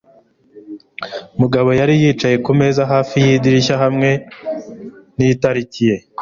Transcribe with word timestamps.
Mugabo 1.39 1.69
yari 1.79 1.93
yicaye 2.03 2.35
kumeza 2.45 2.81
hafi 2.91 3.15
yidirishya 3.25 3.75
hamwe 3.83 4.09
nitariki 5.15 5.81
ye. 5.89 5.95